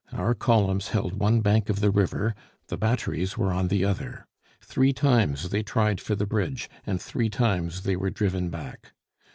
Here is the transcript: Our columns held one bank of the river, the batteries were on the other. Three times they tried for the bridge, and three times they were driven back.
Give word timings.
Our 0.11 0.33
columns 0.33 0.87
held 0.87 1.13
one 1.13 1.41
bank 1.41 1.69
of 1.69 1.79
the 1.79 1.91
river, 1.91 2.33
the 2.69 2.75
batteries 2.75 3.37
were 3.37 3.53
on 3.53 3.67
the 3.67 3.85
other. 3.85 4.25
Three 4.59 4.93
times 4.93 5.49
they 5.49 5.61
tried 5.61 6.01
for 6.01 6.15
the 6.15 6.25
bridge, 6.25 6.67
and 6.87 6.99
three 6.99 7.29
times 7.29 7.83
they 7.83 7.95
were 7.95 8.09
driven 8.09 8.49
back. 8.49 8.93